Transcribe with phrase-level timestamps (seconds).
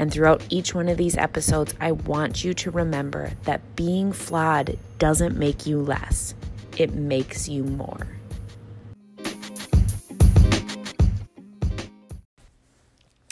[0.00, 4.78] And throughout each one of these episodes, I want you to remember that being flawed
[4.98, 6.34] doesn't make you less,
[6.78, 8.06] it makes you more.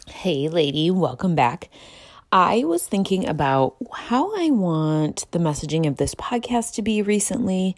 [0.09, 1.71] Hey, lady, welcome back.
[2.31, 7.77] I was thinking about how I want the messaging of this podcast to be recently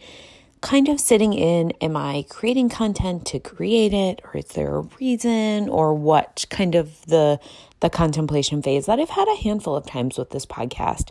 [0.60, 4.88] kind of sitting in am I creating content to create it or is there a
[5.00, 7.40] reason or what kind of the
[7.80, 11.10] the contemplation phase that I've had a handful of times with this podcast.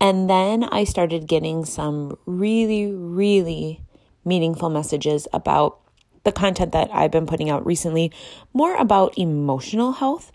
[0.00, 3.82] And then I started getting some really really
[4.24, 5.78] meaningful messages about
[6.24, 8.10] the content that I've been putting out recently,
[8.52, 10.32] more about emotional health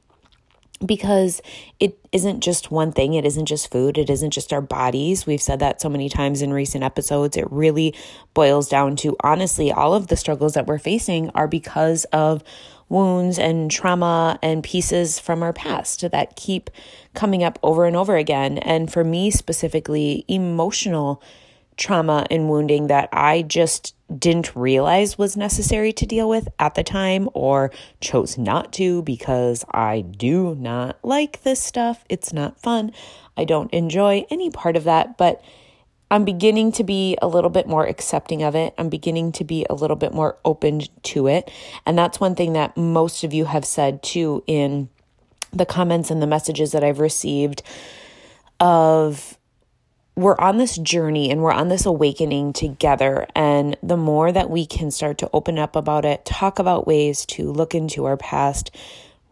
[0.86, 1.42] because
[1.80, 3.14] it isn't just one thing.
[3.14, 3.98] It isn't just food.
[3.98, 5.26] It isn't just our bodies.
[5.26, 7.38] We've said that so many times in recent episodes.
[7.38, 7.94] It really
[8.34, 12.44] boils down to honestly, all of the struggles that we're facing are because of
[12.90, 16.70] wounds and trauma and pieces from our past that keep
[17.14, 18.58] coming up over and over again.
[18.58, 21.22] And for me specifically, emotional
[21.82, 26.84] trauma and wounding that I just didn't realize was necessary to deal with at the
[26.84, 32.06] time or chose not to because I do not like this stuff.
[32.08, 32.92] It's not fun.
[33.36, 35.42] I don't enjoy any part of that, but
[36.12, 38.74] I'm beginning to be a little bit more accepting of it.
[38.78, 41.50] I'm beginning to be a little bit more open to it.
[41.86, 44.90] And that's one thing that most of you have said too in
[45.52, 47.64] the comments and the messages that I've received
[48.59, 49.38] of
[50.16, 53.28] we're on this journey and we're on this awakening together.
[53.36, 57.26] And the more that we can start to open up about it, talk about ways
[57.28, 58.72] to look into our past,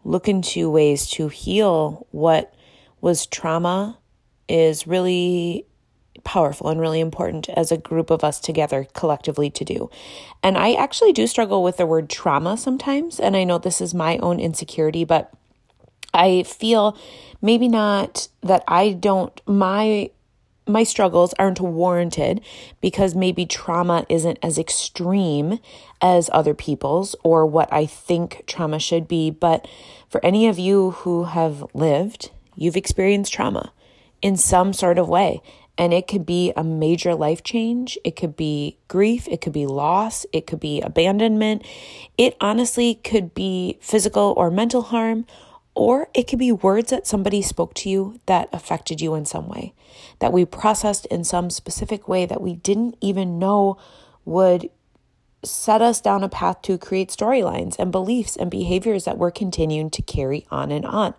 [0.04, 2.54] look into ways to heal what
[3.00, 3.98] was trauma
[4.48, 5.66] is really
[6.24, 9.90] powerful and really important as a group of us together collectively to do.
[10.42, 13.20] And I actually do struggle with the word trauma sometimes.
[13.20, 15.32] And I know this is my own insecurity, but
[16.12, 16.96] I feel
[17.40, 20.10] maybe not that I don't, my
[20.70, 22.40] my struggles aren't warranted
[22.80, 25.58] because maybe trauma isn't as extreme
[26.00, 29.30] as other people's or what I think trauma should be.
[29.30, 29.66] But
[30.08, 33.72] for any of you who have lived, you've experienced trauma
[34.22, 35.40] in some sort of way.
[35.78, 37.96] And it could be a major life change.
[38.04, 39.26] It could be grief.
[39.28, 40.26] It could be loss.
[40.32, 41.64] It could be abandonment.
[42.18, 45.24] It honestly could be physical or mental harm
[45.74, 49.48] or it could be words that somebody spoke to you that affected you in some
[49.48, 49.72] way,
[50.18, 53.76] that we processed in some specific way that we didn't even know
[54.24, 54.68] would
[55.42, 59.88] set us down a path to create storylines and beliefs and behaviors that we're continuing
[59.90, 61.14] to carry on and on.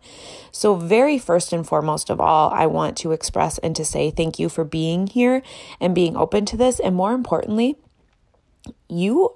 [0.51, 4.38] So, very first and foremost of all, I want to express and to say thank
[4.38, 5.41] you for being here
[5.79, 6.79] and being open to this.
[6.79, 7.78] And more importantly,
[8.88, 9.35] you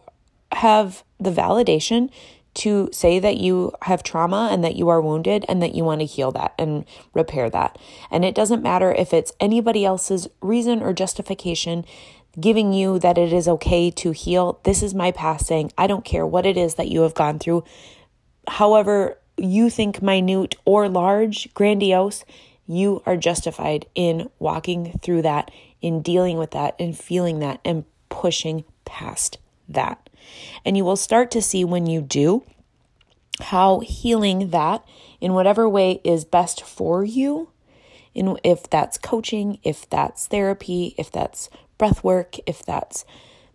[0.51, 2.09] have the validation
[2.55, 6.01] to say that you have trauma and that you are wounded and that you want
[6.01, 7.77] to heal that and repair that.
[8.09, 11.85] And it doesn't matter if it's anybody else's reason or justification
[12.39, 14.59] giving you that it is okay to heal.
[14.63, 17.39] This is my past saying, I don't care what it is that you have gone
[17.39, 17.63] through.
[18.47, 22.25] However, you think minute or large, grandiose,
[22.67, 25.51] you are justified in walking through that,
[25.81, 29.37] in dealing with that, and feeling that, and pushing past
[29.69, 30.04] that.
[30.63, 32.43] And you will start to see when you do
[33.39, 34.83] how healing that
[35.19, 37.49] in whatever way is best for you.
[38.13, 43.03] In, if that's coaching, if that's therapy, if that's breath work, if that's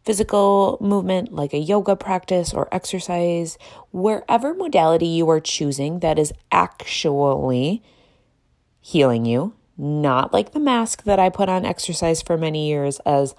[0.05, 3.57] physical movement like a yoga practice or exercise,
[3.91, 7.83] wherever modality you are choosing that is actually
[8.81, 13.35] healing you, not like the mask that I put on exercise for many years as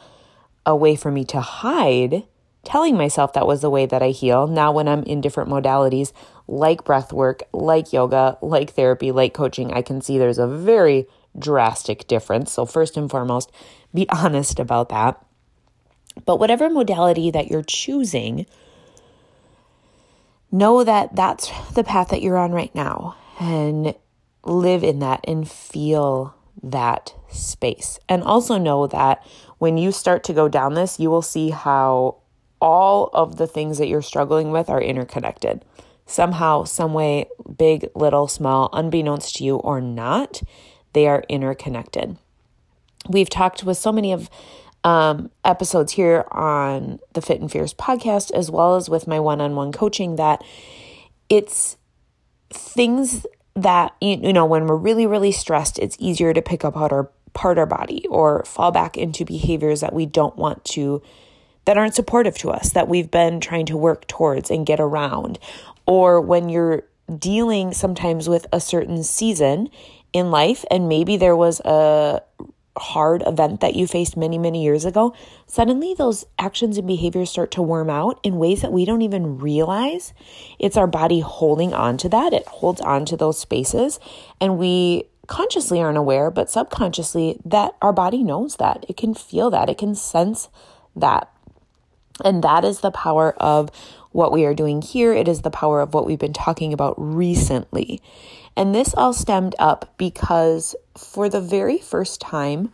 [0.66, 2.24] a way for me to hide
[2.64, 4.48] telling myself that was the way that I heal.
[4.48, 6.12] Now, when I'm in different modalities
[6.48, 11.08] like breath work, like yoga, like therapy, like coaching, I can see there's a very
[11.38, 12.52] drastic difference.
[12.52, 13.52] So, first and foremost,
[13.94, 15.24] be honest about that.
[16.26, 18.46] But whatever modality that you're choosing,
[20.52, 23.96] know that that's the path that you're on right now and
[24.44, 28.00] live in that and feel that space.
[28.10, 29.26] And also know that
[29.58, 32.21] when you start to go down this, you will see how
[32.62, 35.66] all of the things that you're struggling with are interconnected.
[36.06, 37.28] Somehow, some way,
[37.58, 40.42] big, little, small, unbeknownst to you or not,
[40.94, 42.18] they are interconnected.
[43.10, 44.30] We've talked with so many of
[44.84, 49.42] um, episodes here on the Fit and Fierce podcast, as well as with my one
[49.42, 50.44] on one coaching, that
[51.30, 51.78] it's
[52.50, 53.26] things
[53.56, 57.58] that, you know, when we're really, really stressed, it's easier to pick up our part
[57.58, 61.02] our body or fall back into behaviors that we don't want to
[61.66, 65.40] that aren't supportive to us that we've been trying to work towards and get around
[65.86, 66.84] or when you're
[67.18, 69.70] dealing sometimes with a certain season
[70.14, 72.22] in life and maybe there was a
[72.78, 75.14] hard event that you faced many, many years ago,
[75.46, 79.38] suddenly those actions and behaviors start to worm out in ways that we don't even
[79.38, 80.14] realize.
[80.58, 82.34] It's our body holding on to that.
[82.34, 84.00] It holds on to those spaces.
[84.40, 88.86] And we consciously aren't aware, but subconsciously, that our body knows that.
[88.88, 89.70] It can feel that.
[89.70, 90.50] It can sense
[90.96, 91.30] that.
[92.24, 93.70] And that is the power of
[94.12, 95.14] what we are doing here.
[95.14, 98.02] It is the power of what we've been talking about recently.
[98.56, 102.72] And this all stemmed up because for the very first time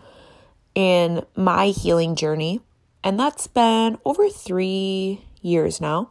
[0.74, 2.62] in my healing journey,
[3.04, 6.10] and that's been over three years now,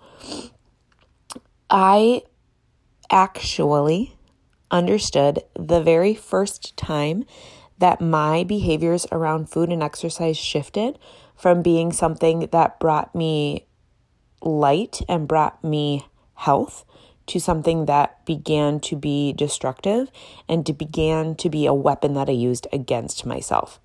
[1.69, 2.23] I
[3.11, 4.17] actually
[4.71, 7.25] understood the very first time
[7.79, 10.99] that my behaviors around food and exercise shifted
[11.37, 13.67] from being something that brought me
[14.43, 16.85] light and brought me health
[17.27, 20.11] to something that began to be destructive
[20.49, 23.81] and to began to be a weapon that I used against myself.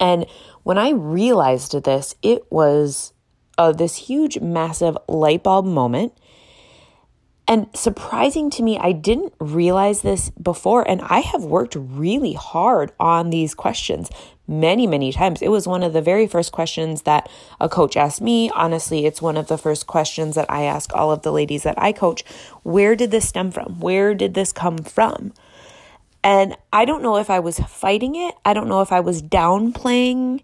[0.00, 0.26] And
[0.64, 3.12] when I realized this, it was
[3.56, 6.12] uh, this huge, massive light bulb moment
[7.48, 10.86] and surprising to me, I didn't realize this before.
[10.88, 14.10] And I have worked really hard on these questions
[14.48, 15.42] many, many times.
[15.42, 17.30] It was one of the very first questions that
[17.60, 18.50] a coach asked me.
[18.54, 21.80] Honestly, it's one of the first questions that I ask all of the ladies that
[21.80, 22.24] I coach.
[22.62, 23.78] Where did this stem from?
[23.78, 25.34] Where did this come from?
[26.24, 28.34] And I don't know if I was fighting it.
[28.44, 30.42] I don't know if I was downplaying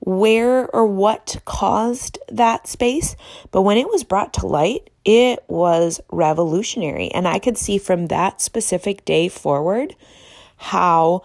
[0.00, 3.16] where or what caused that space.
[3.50, 7.10] But when it was brought to light, it was revolutionary.
[7.10, 9.96] And I could see from that specific day forward
[10.56, 11.24] how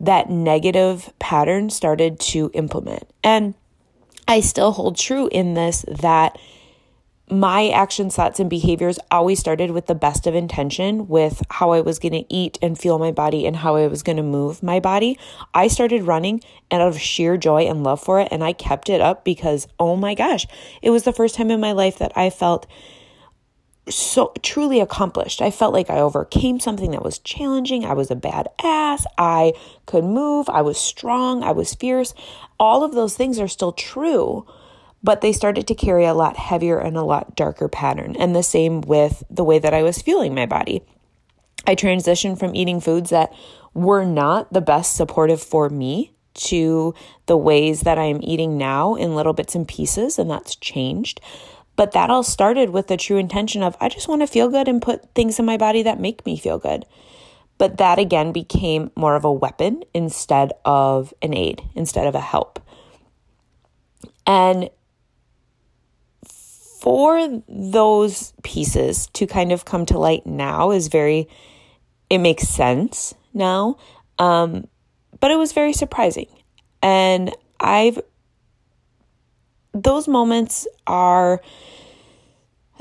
[0.00, 3.04] that negative pattern started to implement.
[3.22, 3.54] And
[4.26, 6.38] I still hold true in this that
[7.30, 11.80] my actions, thoughts, and behaviors always started with the best of intention with how I
[11.80, 14.62] was going to eat and feel my body and how I was going to move
[14.64, 15.16] my body.
[15.54, 16.42] I started running
[16.72, 19.94] out of sheer joy and love for it, and I kept it up because, oh
[19.94, 20.46] my gosh,
[20.82, 22.66] it was the first time in my life that I felt
[23.88, 25.42] so truly accomplished.
[25.42, 27.84] I felt like I overcame something that was challenging.
[27.84, 29.06] I was a bad ass.
[29.18, 29.54] I
[29.86, 30.48] could move.
[30.48, 31.42] I was strong.
[31.42, 32.14] I was fierce.
[32.58, 34.46] All of those things are still true
[35.02, 38.16] but they started to carry a lot heavier and a lot darker pattern.
[38.18, 40.82] And the same with the way that I was feeling my body.
[41.66, 43.32] I transitioned from eating foods that
[43.74, 46.94] were not the best supportive for me to
[47.26, 51.20] the ways that I am eating now in little bits and pieces, and that's changed.
[51.80, 54.68] But that all started with the true intention of I just want to feel good
[54.68, 56.84] and put things in my body that make me feel good.
[57.56, 62.20] But that again became more of a weapon instead of an aid, instead of a
[62.20, 62.60] help.
[64.26, 64.68] And
[66.26, 71.30] for those pieces to kind of come to light now is very,
[72.10, 73.78] it makes sense now.
[74.18, 74.68] Um,
[75.18, 76.28] but it was very surprising.
[76.82, 77.98] And I've,
[79.72, 81.40] those moments are,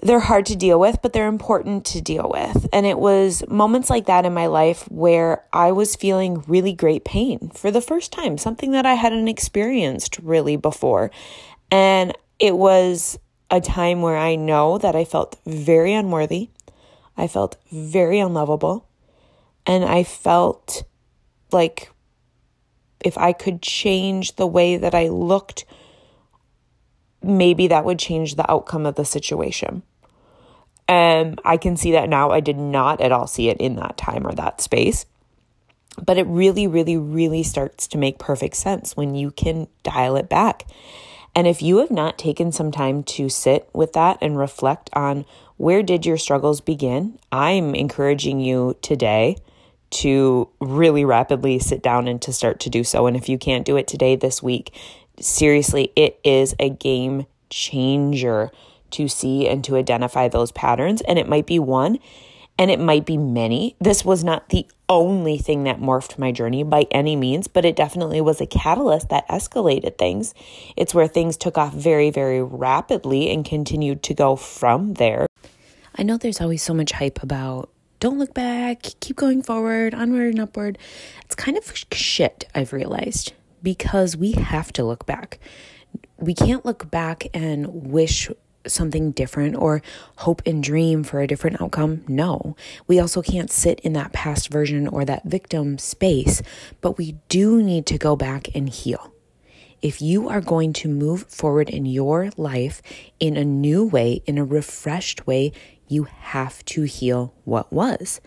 [0.02, 2.68] they're hard to deal with, but they're important to deal with.
[2.72, 7.04] And it was moments like that in my life where I was feeling really great
[7.04, 11.12] pain for the first time, something that I hadn't experienced really before.
[11.70, 13.20] And it was
[13.52, 16.50] a time where I know that I felt very unworthy.
[17.18, 18.88] I felt very unlovable.
[19.66, 20.84] And I felt
[21.52, 21.92] like
[23.04, 25.66] if I could change the way that I looked,
[27.22, 29.84] maybe that would change the outcome of the situation.
[30.88, 32.32] And I can see that now.
[32.32, 35.06] I did not at all see it in that time or that space.
[36.04, 40.30] But it really, really, really starts to make perfect sense when you can dial it
[40.30, 40.66] back
[41.36, 45.26] and if you have not taken some time to sit with that and reflect on
[45.58, 49.38] where did your struggles begin, I'm encouraging you today
[49.92, 53.08] to really rapidly sit down and to start to do so.
[53.08, 54.76] And if you can't do it today, this week,
[55.22, 58.52] seriously, it is a game changer
[58.92, 61.02] to see and to identify those patterns.
[61.02, 62.00] And it might be one
[62.58, 63.76] and it might be many.
[63.80, 67.76] This was not the only thing that morphed my journey by any means, but it
[67.76, 70.34] definitely was a catalyst that escalated things.
[70.76, 75.28] It's where things took off very, very rapidly and continued to go from there.
[75.96, 80.30] I know there's always so much hype about don't look back, keep going forward, onward
[80.30, 80.78] and upward.
[81.26, 85.40] It's kind of shit, I've realized, because we have to look back.
[86.18, 88.30] We can't look back and wish
[88.68, 89.82] something different or
[90.18, 92.04] hope and dream for a different outcome.
[92.08, 92.56] No,
[92.88, 96.42] we also can't sit in that past version or that victim space,
[96.82, 99.14] but we do need to go back and heal.
[99.82, 102.82] If you are going to move forward in your life
[103.20, 105.54] in a new way, in a refreshed way,
[105.88, 108.20] you have to heal what was.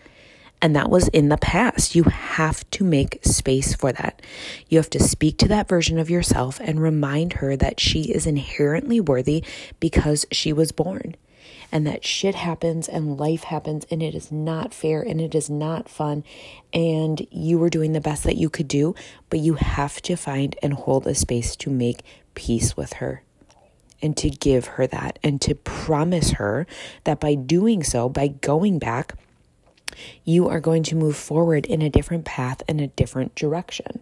[0.63, 1.93] And that was in the past.
[1.93, 4.21] You have to make space for that.
[4.69, 8.25] You have to speak to that version of yourself and remind her that she is
[8.25, 9.43] inherently worthy
[9.81, 11.17] because she was born.
[11.69, 15.49] And that shit happens and life happens and it is not fair and it is
[15.49, 16.23] not fun.
[16.71, 18.95] And you were doing the best that you could do,
[19.29, 22.03] but you have to find and hold a space to make
[22.35, 23.21] peace with her
[24.01, 26.65] and to give her that and to promise her
[27.03, 29.15] that by doing so, by going back,
[30.23, 34.01] you are going to move forward in a different path and a different direction.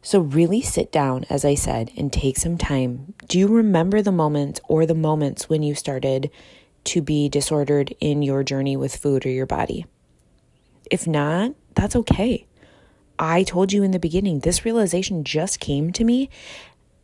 [0.00, 3.14] So, really sit down, as I said, and take some time.
[3.26, 6.30] Do you remember the moment or the moments when you started
[6.84, 9.86] to be disordered in your journey with food or your body?
[10.90, 12.46] If not, that's okay.
[13.18, 16.30] I told you in the beginning, this realization just came to me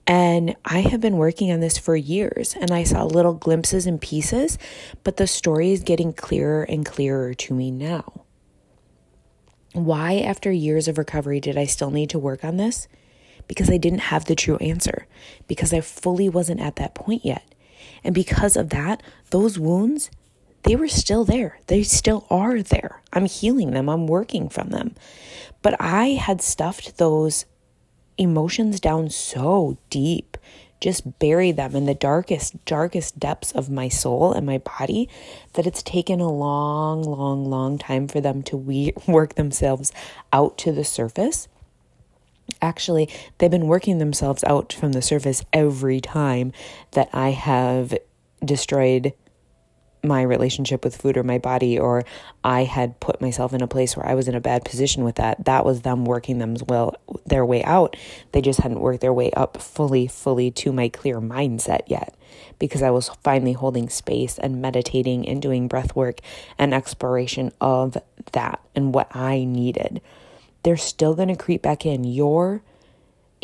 [0.06, 4.00] and I have been working on this for years and I saw little glimpses and
[4.00, 4.58] pieces,
[5.02, 8.24] but the story is getting clearer and clearer to me now.
[9.72, 12.86] Why, after years of recovery, did I still need to work on this?
[13.48, 15.06] Because I didn't have the true answer,
[15.48, 17.42] because I fully wasn't at that point yet.
[18.04, 20.10] And because of that, those wounds,
[20.62, 21.58] they were still there.
[21.66, 23.02] They still are there.
[23.12, 24.94] I'm healing them, I'm working from them.
[25.60, 27.44] But I had stuffed those
[28.18, 30.36] emotions down so deep,
[30.80, 35.08] just bury them in the darkest, darkest depths of my soul and my body
[35.54, 39.92] that it's taken a long, long, long time for them to we- work themselves
[40.32, 41.48] out to the surface.
[42.60, 46.52] Actually, they've been working themselves out from the surface every time
[46.92, 47.94] that I have
[48.44, 49.14] destroyed
[50.04, 52.04] my relationship with food or my body or
[52.42, 55.16] I had put myself in a place where I was in a bad position with
[55.16, 56.94] that that was them working them well
[57.26, 57.96] their way out.
[58.32, 62.14] They just hadn't worked their way up fully fully to my clear mindset yet
[62.58, 66.20] because I was finally holding space and meditating and doing breath work
[66.58, 67.96] and exploration of
[68.32, 70.00] that and what I needed.
[70.62, 72.04] They're still going to creep back in.
[72.04, 72.62] Your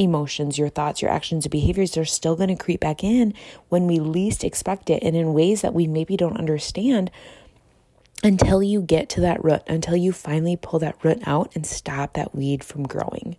[0.01, 3.35] emotions, your thoughts, your actions, and behaviors, they're still going to creep back in
[3.69, 7.11] when we least expect it and in ways that we maybe don't understand
[8.25, 12.15] until you get to that root, until you finally pull that root out and stop
[12.15, 13.37] that weed from growing.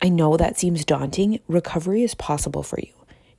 [0.00, 1.40] I know that seems daunting.
[1.46, 2.92] Recovery is possible for you.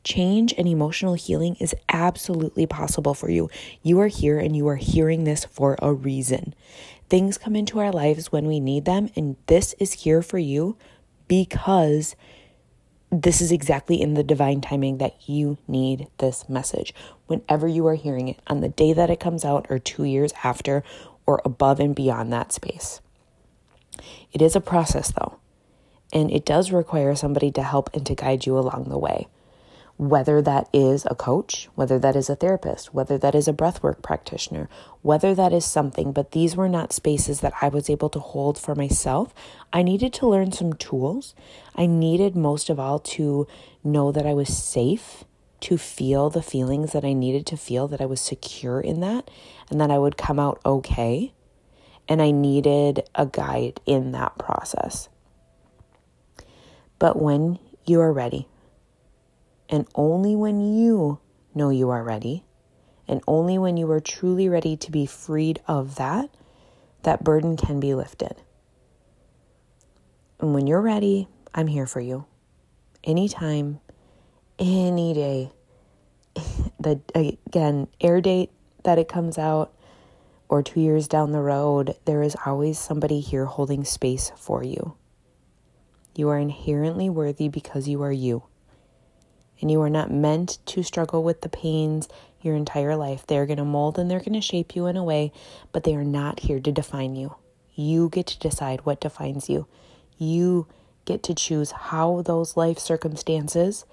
[0.03, 3.50] Change and emotional healing is absolutely possible for you.
[3.81, 6.53] You are here and you are hearing this for a reason.
[7.10, 10.77] Things come into our lives when we need them, and this is here for you
[11.34, 12.16] because
[13.12, 16.94] this is exactly in the divine timing that you need this message.
[17.25, 20.32] Whenever you are hearing it, on the day that it comes out, or two years
[20.44, 20.84] after,
[21.25, 23.02] or above and beyond that space.
[24.32, 25.40] It is a process, though,
[26.12, 29.28] and it does require somebody to help and to guide you along the way
[29.97, 34.01] whether that is a coach, whether that is a therapist, whether that is a breathwork
[34.01, 34.67] practitioner,
[35.01, 38.57] whether that is something, but these were not spaces that I was able to hold
[38.57, 39.33] for myself.
[39.71, 41.35] I needed to learn some tools.
[41.75, 43.47] I needed most of all to
[43.83, 45.23] know that I was safe,
[45.62, 49.29] to feel the feelings that I needed to feel, that I was secure in that,
[49.69, 51.33] and that I would come out okay.
[52.09, 55.07] And I needed a guide in that process.
[57.00, 58.47] But when you are ready,
[59.70, 61.20] and only when you
[61.55, 62.43] know you are ready,
[63.08, 66.29] and only when you are truly ready to be freed of that,
[67.03, 68.41] that burden can be lifted.
[70.39, 72.25] And when you're ready, I'm here for you.
[73.03, 73.79] Anytime,
[74.60, 75.51] any day.
[76.79, 78.51] the again, air date
[78.84, 79.74] that it comes out
[80.50, 84.96] or 2 years down the road, there is always somebody here holding space for you.
[86.15, 88.43] You are inherently worthy because you are you
[89.63, 92.10] and you are not meant to struggle with the pains
[92.41, 93.25] your entire life.
[93.25, 95.32] They're going to mold and they're going to shape you in a way,
[95.72, 97.38] but they are not here to define you.
[97.74, 99.65] You get to decide what defines you.
[100.17, 100.67] You
[101.05, 103.86] get to choose how those life circumstances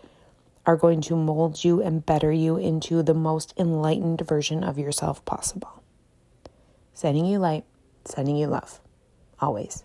[0.67, 5.25] are going to mold you and better you into the most enlightened version of yourself
[5.25, 5.85] possible.
[6.95, 7.63] Sending you light,
[8.05, 8.81] sending you love,
[9.39, 9.85] always.